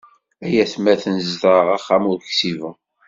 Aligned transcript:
Ay 0.45 0.55
atmaten 0.63 1.15
zedɣeɣ 1.29 1.67
axxam 1.77 2.03
ur 2.11 2.19
ksibeɣ. 2.29 2.75